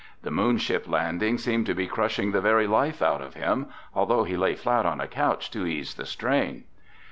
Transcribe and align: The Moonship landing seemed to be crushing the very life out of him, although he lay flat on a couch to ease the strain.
The 0.23 0.31
Moonship 0.31 0.87
landing 0.89 1.37
seemed 1.37 1.67
to 1.67 1.75
be 1.75 1.85
crushing 1.85 2.31
the 2.31 2.41
very 2.41 2.65
life 2.65 3.03
out 3.03 3.21
of 3.21 3.35
him, 3.35 3.67
although 3.93 4.23
he 4.23 4.35
lay 4.35 4.55
flat 4.55 4.83
on 4.83 4.99
a 4.99 5.05
couch 5.07 5.51
to 5.51 5.67
ease 5.67 5.93
the 5.93 6.07
strain. 6.07 6.63